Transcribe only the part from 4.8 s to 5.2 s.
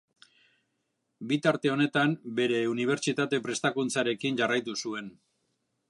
zuen.